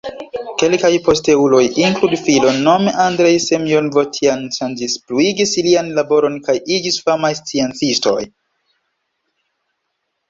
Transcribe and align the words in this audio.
Kelkaj 0.61 0.89
posteuloj, 1.07 1.59
inklude 1.81 2.19
filon, 2.29 2.57
nome 2.69 2.93
Andrej 3.03 3.37
Semjonov-Tjan-Ŝanskij, 3.43 4.93
pluigis 5.11 5.55
lian 5.69 5.93
laboron 6.01 6.41
kaj 6.49 6.57
iĝis 6.79 7.01
famaj 7.07 7.33
sciencistoj. 7.45 8.19